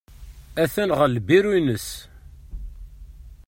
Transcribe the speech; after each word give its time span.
Atan 0.63 0.89
ɣer 0.97 1.07
lbiru-nnes. 1.11 1.87